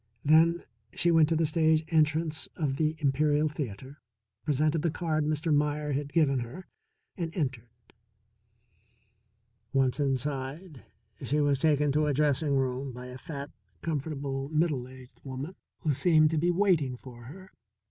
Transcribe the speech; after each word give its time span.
Then 0.25 0.63
she 0.95 1.11
went 1.11 1.29
to 1.29 1.35
the 1.35 1.45
stage 1.45 1.85
entrance 1.89 2.47
of 2.55 2.77
the 2.77 2.95
Imperial 2.97 3.47
Theatre, 3.47 4.01
presented 4.43 4.81
the 4.81 4.89
card 4.89 5.25
Mr. 5.25 5.53
Meier 5.53 5.91
had 5.91 6.11
given 6.11 6.39
her, 6.39 6.65
and 7.15 7.29
entered. 7.35 7.69
Once 9.73 9.99
inside 9.99 10.81
she 11.23 11.39
was 11.39 11.59
taken 11.59 11.91
to 11.91 12.07
a 12.07 12.15
dressing 12.15 12.55
room 12.55 12.91
by 12.91 13.05
a 13.09 13.19
fat, 13.19 13.51
comfortable, 13.83 14.49
middle 14.49 14.87
aged 14.87 15.21
woman 15.23 15.55
who 15.81 15.93
seemed 15.93 16.31
to 16.31 16.39
be 16.39 16.49
waiting 16.49 16.97
for 16.97 17.25
her. 17.25 17.51